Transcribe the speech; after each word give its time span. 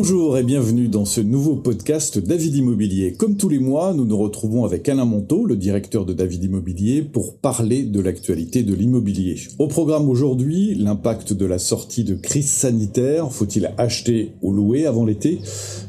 Bonjour 0.00 0.38
et 0.38 0.44
bienvenue 0.44 0.86
dans 0.86 1.04
ce 1.04 1.20
nouveau 1.20 1.56
podcast 1.56 2.20
David 2.20 2.54
Immobilier. 2.54 3.14
Comme 3.14 3.36
tous 3.36 3.48
les 3.48 3.58
mois, 3.58 3.94
nous 3.94 4.04
nous 4.04 4.16
retrouvons 4.16 4.64
avec 4.64 4.88
Alain 4.88 5.04
Monteau, 5.04 5.44
le 5.44 5.56
directeur 5.56 6.04
de 6.04 6.12
David 6.12 6.44
Immobilier, 6.44 7.02
pour 7.02 7.36
parler 7.38 7.82
de 7.82 7.98
l'actualité 7.98 8.62
de 8.62 8.74
l'immobilier. 8.74 9.34
Au 9.58 9.66
programme 9.66 10.08
aujourd'hui, 10.08 10.76
l'impact 10.76 11.32
de 11.32 11.44
la 11.44 11.58
sortie 11.58 12.04
de 12.04 12.14
crise 12.14 12.48
sanitaire, 12.48 13.32
faut-il 13.32 13.74
acheter 13.76 14.34
ou 14.40 14.52
louer 14.52 14.86
avant 14.86 15.04
l'été, 15.04 15.40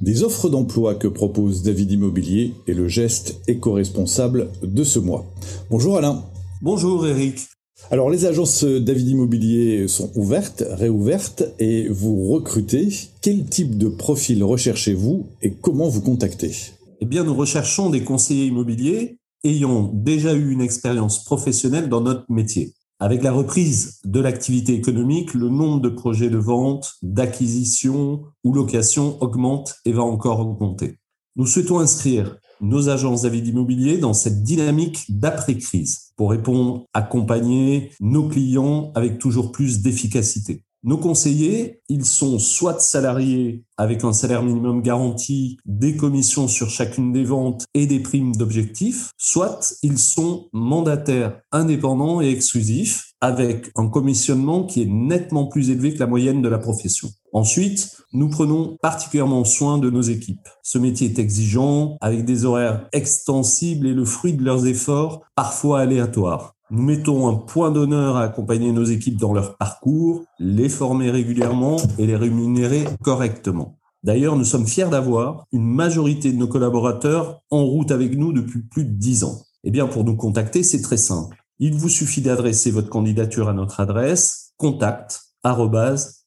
des 0.00 0.24
offres 0.24 0.48
d'emploi 0.48 0.96
que 0.96 1.06
propose 1.06 1.62
David 1.62 1.92
Immobilier 1.92 2.54
et 2.66 2.74
le 2.74 2.88
geste 2.88 3.40
éco-responsable 3.46 4.48
de 4.64 4.82
ce 4.82 4.98
mois. 4.98 5.26
Bonjour 5.70 5.96
Alain. 5.96 6.24
Bonjour 6.60 7.06
Eric. 7.06 7.51
Alors 7.90 8.08
les 8.08 8.24
agences 8.24 8.64
David 8.64 9.08
Immobilier 9.08 9.86
sont 9.88 10.10
ouvertes, 10.14 10.64
réouvertes 10.66 11.44
et 11.58 11.88
vous 11.88 12.28
recrutez. 12.28 12.88
Quel 13.20 13.44
type 13.44 13.76
de 13.76 13.88
profil 13.88 14.42
recherchez-vous 14.44 15.26
et 15.42 15.52
comment 15.52 15.88
vous 15.88 16.00
contactez? 16.00 16.52
Eh 17.00 17.06
bien 17.06 17.24
nous 17.24 17.34
recherchons 17.34 17.90
des 17.90 18.04
conseillers 18.04 18.46
immobiliers 18.46 19.18
ayant 19.44 19.90
déjà 19.92 20.32
eu 20.34 20.52
une 20.52 20.60
expérience 20.60 21.24
professionnelle 21.24 21.88
dans 21.88 22.00
notre 22.00 22.30
métier. 22.30 22.74
Avec 23.00 23.22
la 23.24 23.32
reprise 23.32 23.98
de 24.04 24.20
l'activité 24.20 24.74
économique, 24.74 25.34
le 25.34 25.48
nombre 25.48 25.80
de 25.80 25.88
projets 25.88 26.30
de 26.30 26.38
vente, 26.38 26.92
d'acquisition 27.02 28.22
ou 28.44 28.52
location 28.54 29.20
augmente 29.20 29.74
et 29.84 29.92
va 29.92 30.02
encore 30.02 30.38
augmenter. 30.38 30.98
Nous 31.34 31.46
souhaitons 31.46 31.80
inscrire 31.80 32.38
nos 32.60 32.88
agences 32.88 33.22
David 33.22 33.48
Immobilier 33.48 33.98
dans 33.98 34.14
cette 34.14 34.44
dynamique 34.44 35.04
d'après-crise 35.08 36.11
pour 36.22 36.30
répondre, 36.30 36.84
accompagner 36.94 37.90
nos 37.98 38.28
clients 38.28 38.92
avec 38.94 39.18
toujours 39.18 39.50
plus 39.50 39.82
d'efficacité. 39.82 40.62
Nos 40.84 40.98
conseillers, 40.98 41.80
ils 41.88 42.04
sont 42.04 42.40
soit 42.40 42.80
salariés 42.80 43.62
avec 43.76 44.02
un 44.02 44.12
salaire 44.12 44.42
minimum 44.42 44.82
garanti, 44.82 45.56
des 45.64 45.96
commissions 45.96 46.48
sur 46.48 46.70
chacune 46.70 47.12
des 47.12 47.22
ventes 47.22 47.66
et 47.72 47.86
des 47.86 48.00
primes 48.00 48.34
d'objectifs, 48.34 49.12
soit 49.16 49.74
ils 49.84 49.98
sont 49.98 50.48
mandataires 50.52 51.40
indépendants 51.52 52.20
et 52.20 52.30
exclusifs 52.30 53.12
avec 53.20 53.70
un 53.76 53.86
commissionnement 53.86 54.64
qui 54.64 54.82
est 54.82 54.90
nettement 54.90 55.46
plus 55.46 55.70
élevé 55.70 55.94
que 55.94 56.00
la 56.00 56.08
moyenne 56.08 56.42
de 56.42 56.48
la 56.48 56.58
profession. 56.58 57.08
Ensuite, 57.32 57.96
nous 58.12 58.28
prenons 58.28 58.76
particulièrement 58.82 59.44
soin 59.44 59.78
de 59.78 59.88
nos 59.88 60.02
équipes. 60.02 60.48
Ce 60.64 60.78
métier 60.78 61.06
est 61.06 61.20
exigeant, 61.20 61.96
avec 62.00 62.24
des 62.24 62.44
horaires 62.44 62.88
extensibles 62.92 63.86
et 63.86 63.94
le 63.94 64.04
fruit 64.04 64.32
de 64.32 64.44
leurs 64.44 64.66
efforts, 64.66 65.22
parfois 65.36 65.80
aléatoires. 65.80 66.56
Nous 66.72 66.82
mettons 66.82 67.28
un 67.28 67.34
point 67.34 67.70
d'honneur 67.70 68.16
à 68.16 68.22
accompagner 68.22 68.72
nos 68.72 68.84
équipes 68.84 69.20
dans 69.20 69.34
leur 69.34 69.58
parcours, 69.58 70.24
les 70.38 70.70
former 70.70 71.10
régulièrement 71.10 71.76
et 71.98 72.06
les 72.06 72.16
rémunérer 72.16 72.84
correctement. 73.02 73.76
D'ailleurs, 74.02 74.36
nous 74.36 74.44
sommes 74.46 74.66
fiers 74.66 74.88
d'avoir 74.88 75.44
une 75.52 75.66
majorité 75.66 76.32
de 76.32 76.38
nos 76.38 76.48
collaborateurs 76.48 77.42
en 77.50 77.62
route 77.62 77.90
avec 77.90 78.16
nous 78.16 78.32
depuis 78.32 78.62
plus 78.62 78.86
de 78.86 78.94
dix 78.94 79.22
ans. 79.22 79.42
Eh 79.64 79.70
bien, 79.70 79.86
pour 79.86 80.04
nous 80.04 80.16
contacter, 80.16 80.62
c'est 80.62 80.80
très 80.80 80.96
simple. 80.96 81.36
Il 81.58 81.74
vous 81.74 81.90
suffit 81.90 82.22
d'adresser 82.22 82.70
votre 82.70 82.88
candidature 82.88 83.50
à 83.50 83.52
notre 83.52 83.80
adresse 83.80 84.54
contact 84.56 85.20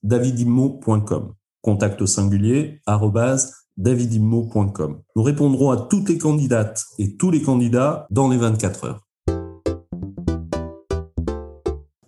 davidimmo.com. 0.03 1.33
Contact 1.63 2.01
au 2.03 2.05
singulier 2.05 2.81
davidimmo.com. 3.77 5.01
Nous 5.15 5.23
répondrons 5.23 5.71
à 5.71 5.77
toutes 5.77 6.09
les 6.09 6.19
candidates 6.19 6.85
et 6.99 7.17
tous 7.17 7.31
les 7.31 7.41
candidats 7.41 8.05
dans 8.11 8.29
les 8.29 8.37
24 8.37 8.85
heures. 8.85 9.04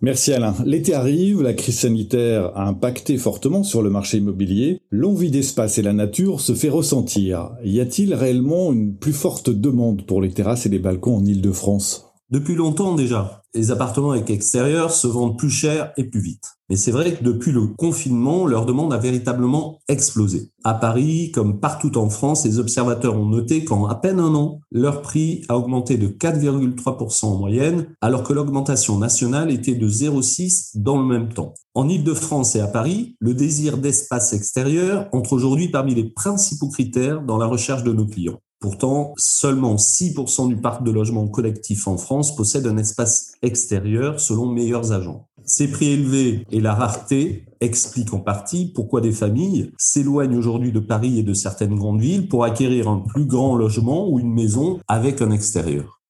Merci 0.00 0.32
Alain. 0.32 0.54
L'été 0.64 0.94
arrive, 0.94 1.42
la 1.42 1.54
crise 1.54 1.80
sanitaire 1.80 2.52
a 2.54 2.68
impacté 2.68 3.16
fortement 3.16 3.64
sur 3.64 3.82
le 3.82 3.90
marché 3.90 4.18
immobilier. 4.18 4.80
L'envie 4.90 5.30
d'espace 5.30 5.78
et 5.78 5.82
la 5.82 5.92
nature 5.92 6.40
se 6.40 6.54
fait 6.54 6.68
ressentir. 6.68 7.50
Y 7.64 7.80
a-t-il 7.80 8.14
réellement 8.14 8.72
une 8.72 8.94
plus 8.94 9.12
forte 9.12 9.50
demande 9.50 10.06
pour 10.06 10.22
les 10.22 10.30
terrasses 10.30 10.66
et 10.66 10.68
les 10.68 10.78
balcons 10.78 11.16
en 11.16 11.24
Ile-de-France 11.24 12.07
depuis 12.30 12.54
longtemps 12.54 12.94
déjà, 12.94 13.42
les 13.54 13.70
appartements 13.70 14.10
avec 14.10 14.28
extérieur 14.28 14.90
se 14.90 15.06
vendent 15.06 15.38
plus 15.38 15.48
cher 15.48 15.92
et 15.96 16.04
plus 16.04 16.20
vite. 16.20 16.58
Mais 16.68 16.76
c'est 16.76 16.90
vrai 16.90 17.14
que 17.14 17.24
depuis 17.24 17.52
le 17.52 17.66
confinement, 17.68 18.46
leur 18.46 18.66
demande 18.66 18.92
a 18.92 18.98
véritablement 18.98 19.78
explosé. 19.88 20.50
À 20.62 20.74
Paris, 20.74 21.32
comme 21.32 21.58
partout 21.58 21.96
en 21.96 22.10
France, 22.10 22.44
les 22.44 22.58
observateurs 22.58 23.16
ont 23.16 23.24
noté 23.24 23.64
qu'en 23.64 23.86
à 23.86 23.94
peine 23.94 24.20
un 24.20 24.34
an, 24.34 24.60
leur 24.70 25.00
prix 25.00 25.42
a 25.48 25.56
augmenté 25.56 25.96
de 25.96 26.08
4,3% 26.08 27.24
en 27.24 27.36
moyenne, 27.36 27.86
alors 28.02 28.22
que 28.22 28.34
l'augmentation 28.34 28.98
nationale 28.98 29.50
était 29.50 29.74
de 29.74 29.88
0,6 29.88 30.72
dans 30.74 30.98
le 30.98 31.06
même 31.06 31.32
temps. 31.32 31.54
En 31.74 31.88
Ile-de-France 31.88 32.56
et 32.56 32.60
à 32.60 32.66
Paris, 32.66 33.16
le 33.20 33.32
désir 33.32 33.78
d'espace 33.78 34.34
extérieur 34.34 35.08
entre 35.12 35.32
aujourd'hui 35.32 35.68
parmi 35.70 35.94
les 35.94 36.10
principaux 36.10 36.68
critères 36.68 37.22
dans 37.22 37.38
la 37.38 37.46
recherche 37.46 37.84
de 37.84 37.92
nos 37.94 38.06
clients. 38.06 38.40
Pourtant, 38.60 39.12
seulement 39.16 39.76
6% 39.76 40.48
du 40.48 40.56
parc 40.56 40.82
de 40.82 40.90
logements 40.90 41.28
collectifs 41.28 41.86
en 41.86 41.96
France 41.96 42.34
possède 42.34 42.66
un 42.66 42.76
espace 42.76 43.34
extérieur 43.40 44.18
selon 44.18 44.46
meilleurs 44.46 44.90
agents. 44.90 45.28
Ces 45.44 45.70
prix 45.70 45.90
élevés 45.90 46.44
et 46.50 46.60
la 46.60 46.74
rareté 46.74 47.44
expliquent 47.60 48.14
en 48.14 48.18
partie 48.18 48.72
pourquoi 48.74 49.00
des 49.00 49.12
familles 49.12 49.70
s'éloignent 49.78 50.36
aujourd'hui 50.36 50.72
de 50.72 50.80
Paris 50.80 51.20
et 51.20 51.22
de 51.22 51.34
certaines 51.34 51.76
grandes 51.76 52.00
villes 52.00 52.28
pour 52.28 52.42
acquérir 52.42 52.88
un 52.88 52.98
plus 52.98 53.26
grand 53.26 53.54
logement 53.54 54.08
ou 54.08 54.18
une 54.18 54.34
maison 54.34 54.80
avec 54.88 55.22
un 55.22 55.30
extérieur. 55.30 56.00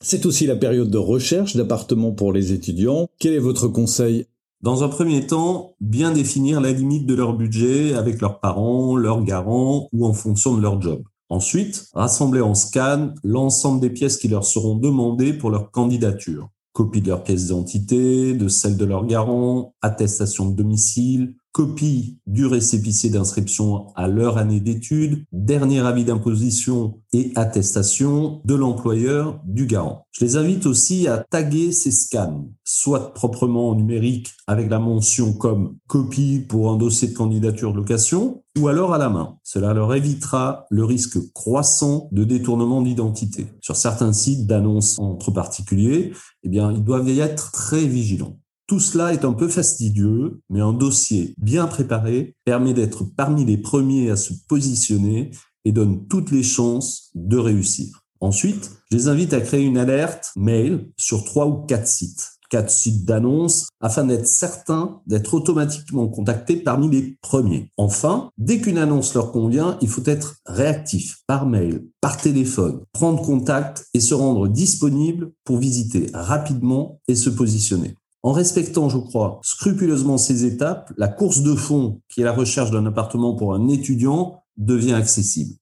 C'est 0.00 0.24
aussi 0.24 0.46
la 0.46 0.56
période 0.56 0.90
de 0.90 0.98
recherche 0.98 1.56
d'appartements 1.56 2.12
pour 2.12 2.32
les 2.32 2.52
étudiants. 2.52 3.08
Quel 3.18 3.34
est 3.34 3.40
votre 3.40 3.66
conseil 3.66 4.26
dans 4.60 4.82
un 4.82 4.88
premier 4.88 5.26
temps, 5.26 5.74
bien 5.80 6.10
définir 6.10 6.60
la 6.60 6.72
limite 6.72 7.06
de 7.06 7.14
leur 7.14 7.34
budget 7.34 7.94
avec 7.94 8.20
leurs 8.20 8.40
parents, 8.40 8.96
leurs 8.96 9.22
garants 9.22 9.88
ou 9.92 10.04
en 10.04 10.12
fonction 10.12 10.56
de 10.56 10.60
leur 10.60 10.82
job. 10.82 11.02
Ensuite, 11.28 11.86
rassembler 11.94 12.40
en 12.40 12.54
scan 12.54 13.14
l'ensemble 13.22 13.80
des 13.80 13.90
pièces 13.90 14.16
qui 14.16 14.28
leur 14.28 14.44
seront 14.44 14.74
demandées 14.74 15.32
pour 15.32 15.50
leur 15.50 15.70
candidature. 15.70 16.48
Copie 16.72 17.02
de 17.02 17.08
leur 17.08 17.22
pièce 17.22 17.44
d'identité, 17.44 18.34
de 18.34 18.48
celle 18.48 18.76
de 18.76 18.84
leur 18.84 19.06
garant, 19.06 19.74
attestation 19.80 20.48
de 20.48 20.56
domicile, 20.56 21.34
copie 21.52 22.18
du 22.26 22.46
récépissé 22.46 23.10
d'inscription 23.10 23.88
à 23.96 24.08
leur 24.08 24.38
année 24.38 24.60
d'études, 24.60 25.24
dernier 25.32 25.80
avis 25.80 26.04
d'imposition 26.04 27.00
et 27.12 27.32
attestation 27.36 28.40
de 28.44 28.54
l'employeur 28.54 29.40
du 29.44 29.66
garant. 29.66 30.06
Je 30.12 30.24
les 30.24 30.36
invite 30.36 30.66
aussi 30.66 31.08
à 31.08 31.18
taguer 31.18 31.72
ces 31.72 31.90
scans, 31.90 32.48
soit 32.64 33.14
proprement 33.14 33.70
en 33.70 33.74
numérique 33.74 34.32
avec 34.46 34.68
la 34.70 34.78
mention 34.78 35.32
comme 35.32 35.76
copie 35.86 36.40
pour 36.40 36.70
un 36.70 36.76
dossier 36.76 37.08
de 37.08 37.14
candidature 37.14 37.72
de 37.72 37.78
location, 37.78 38.42
ou 38.58 38.68
alors 38.68 38.92
à 38.92 38.98
la 38.98 39.08
main. 39.08 39.36
Cela 39.44 39.72
leur 39.74 39.94
évitera 39.94 40.66
le 40.70 40.84
risque 40.84 41.18
croissant 41.32 42.08
de 42.12 42.24
détournement 42.24 42.82
d'identité. 42.82 43.46
Sur 43.60 43.76
certains 43.76 44.12
sites 44.12 44.46
d'annonces 44.46 44.98
entre 44.98 45.30
particuliers, 45.30 46.12
eh 46.42 46.48
bien, 46.48 46.72
ils 46.72 46.84
doivent 46.84 47.08
y 47.08 47.20
être 47.20 47.52
très 47.52 47.86
vigilants. 47.86 48.38
Tout 48.68 48.80
cela 48.80 49.12
est 49.12 49.24
un 49.24 49.32
peu 49.32 49.48
fastidieux, 49.48 50.42
mais 50.50 50.60
un 50.60 50.74
dossier 50.74 51.34
bien 51.38 51.66
préparé 51.66 52.36
permet 52.44 52.74
d'être 52.74 53.02
parmi 53.02 53.44
les 53.44 53.56
premiers 53.56 54.10
à 54.10 54.16
se 54.16 54.34
positionner 54.46 55.30
et 55.64 55.72
donne 55.72 56.06
toutes 56.06 56.30
les 56.30 56.42
chances 56.42 57.10
de 57.14 57.38
réussir. 57.38 58.04
Ensuite, 58.20 58.70
je 58.90 58.96
les 58.96 59.08
invite 59.08 59.32
à 59.32 59.40
créer 59.40 59.64
une 59.64 59.78
alerte 59.78 60.32
mail 60.36 60.90
sur 60.96 61.24
trois 61.24 61.46
ou 61.46 61.64
quatre 61.64 61.88
sites 61.88 62.38
quatre 62.50 62.70
sites 62.70 63.04
d'annonces 63.04 63.68
afin 63.80 64.04
d'être 64.04 64.26
certain 64.26 65.00
d'être 65.06 65.34
automatiquement 65.34 66.08
contacté 66.08 66.56
parmi 66.56 66.88
les 66.88 67.18
premiers. 67.20 67.70
Enfin, 67.76 68.30
dès 68.38 68.60
qu'une 68.60 68.78
annonce 68.78 69.14
leur 69.14 69.32
convient, 69.32 69.78
il 69.80 69.88
faut 69.88 70.04
être 70.06 70.36
réactif 70.46 71.18
par 71.26 71.46
mail, 71.46 71.84
par 72.00 72.16
téléphone, 72.16 72.80
prendre 72.92 73.22
contact 73.22 73.86
et 73.94 74.00
se 74.00 74.14
rendre 74.14 74.48
disponible 74.48 75.32
pour 75.44 75.58
visiter 75.58 76.10
rapidement 76.14 77.00
et 77.06 77.14
se 77.14 77.30
positionner. 77.30 77.94
En 78.28 78.32
respectant, 78.32 78.90
je 78.90 78.98
crois, 78.98 79.40
scrupuleusement 79.42 80.18
ces 80.18 80.44
étapes, 80.44 80.92
la 80.98 81.08
course 81.08 81.40
de 81.40 81.54
fond, 81.54 82.02
qui 82.10 82.20
est 82.20 82.24
la 82.24 82.34
recherche 82.34 82.70
d'un 82.70 82.84
appartement 82.84 83.34
pour 83.34 83.54
un 83.54 83.68
étudiant, 83.68 84.42
devient 84.58 84.92
accessible. 84.92 85.54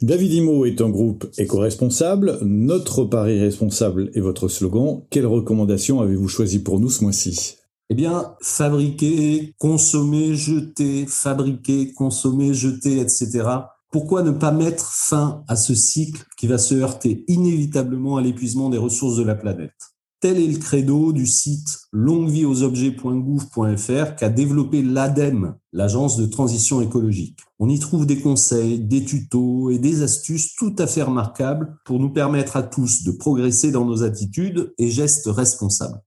David 0.00 0.34
Imo 0.34 0.66
est 0.66 0.80
un 0.80 0.88
groupe 0.88 1.26
éco-responsable. 1.36 2.38
Notre 2.42 3.02
pari 3.06 3.40
responsable 3.40 4.12
est 4.14 4.20
votre 4.20 4.46
slogan. 4.46 5.02
Quelles 5.10 5.26
recommandations 5.26 6.00
avez-vous 6.00 6.28
choisi 6.28 6.60
pour 6.60 6.78
nous 6.78 6.88
ce 6.88 7.02
mois-ci? 7.02 7.56
Eh 7.90 7.96
bien, 7.96 8.36
fabriquer, 8.40 9.52
consommer, 9.58 10.36
jeter, 10.36 11.06
fabriquer, 11.08 11.92
consommer, 11.92 12.54
jeter, 12.54 13.00
etc. 13.00 13.42
Pourquoi 13.90 14.22
ne 14.22 14.32
pas 14.32 14.52
mettre 14.52 14.92
fin 14.92 15.44
à 15.48 15.56
ce 15.56 15.74
cycle 15.74 16.24
qui 16.36 16.46
va 16.46 16.58
se 16.58 16.74
heurter 16.74 17.24
inévitablement 17.28 18.16
à 18.16 18.22
l'épuisement 18.22 18.68
des 18.68 18.78
ressources 18.78 19.16
de 19.16 19.22
la 19.22 19.34
planète? 19.34 19.72
Tel 20.20 20.38
est 20.38 20.48
le 20.48 20.58
credo 20.58 21.12
du 21.12 21.26
site 21.26 21.78
longuevieauxobjets.gouv.fr 21.92 24.16
qu'a 24.16 24.30
développé 24.30 24.82
l'ADEME, 24.82 25.56
l'agence 25.74 26.16
de 26.16 26.24
transition 26.24 26.80
écologique. 26.80 27.40
On 27.58 27.68
y 27.68 27.78
trouve 27.78 28.06
des 28.06 28.20
conseils, 28.20 28.80
des 28.80 29.04
tutos 29.04 29.70
et 29.70 29.78
des 29.78 30.02
astuces 30.02 30.54
tout 30.54 30.74
à 30.78 30.86
fait 30.86 31.02
remarquables 31.02 31.76
pour 31.84 32.00
nous 32.00 32.08
permettre 32.10 32.56
à 32.56 32.62
tous 32.62 33.04
de 33.04 33.12
progresser 33.12 33.70
dans 33.70 33.84
nos 33.84 34.04
attitudes 34.04 34.72
et 34.78 34.90
gestes 34.90 35.28
responsables. 35.28 36.00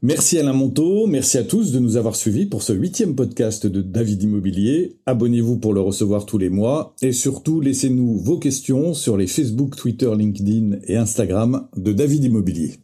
Merci 0.00 0.38
Alain 0.38 0.52
Monteau, 0.52 1.08
merci 1.08 1.38
à 1.38 1.42
tous 1.42 1.72
de 1.72 1.80
nous 1.80 1.96
avoir 1.96 2.14
suivis 2.14 2.46
pour 2.46 2.62
ce 2.62 2.72
huitième 2.72 3.16
podcast 3.16 3.66
de 3.66 3.82
David 3.82 4.22
Immobilier. 4.22 4.96
Abonnez-vous 5.06 5.58
pour 5.58 5.74
le 5.74 5.80
recevoir 5.80 6.24
tous 6.24 6.38
les 6.38 6.50
mois 6.50 6.94
et 7.02 7.10
surtout 7.10 7.60
laissez-nous 7.60 8.16
vos 8.16 8.38
questions 8.38 8.94
sur 8.94 9.16
les 9.16 9.26
Facebook, 9.26 9.74
Twitter, 9.74 10.08
LinkedIn 10.16 10.78
et 10.84 10.96
Instagram 10.96 11.68
de 11.76 11.92
David 11.92 12.22
Immobilier. 12.22 12.74